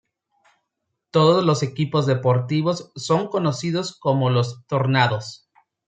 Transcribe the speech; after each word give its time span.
Todos 1.11 1.45
los 1.45 1.61
equipos 1.61 2.07
deportivos 2.07 2.91
son 2.95 3.27
conocidos 3.27 3.99
como 3.99 4.31
los 4.31 4.65
Tornados. 4.65 5.47